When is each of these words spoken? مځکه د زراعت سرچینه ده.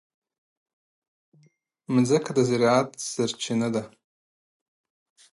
مځکه 1.93 2.31
د 2.37 2.39
زراعت 2.49 2.89
سرچینه 3.11 3.67
ده. 3.75 3.83